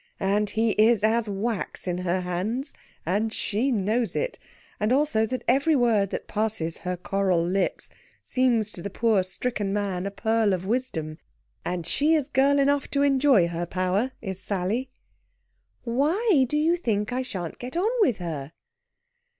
[0.19, 2.73] And he is as wax in her hands,
[3.05, 4.39] and she knows it,
[4.79, 7.91] and also that every word that passes her coral lips
[8.25, 11.19] seems to the poor stricken man a pearl of wisdom.
[11.63, 14.89] And she is girl enough to enjoy her power, is Sally.
[15.83, 18.53] "Why do you think I shan't get on with her?"